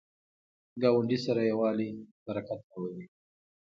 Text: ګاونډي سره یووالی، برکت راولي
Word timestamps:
ګاونډي 0.81 1.17
سره 1.25 1.41
یووالی، 1.49 1.89
برکت 2.25 2.59
راولي 2.69 3.05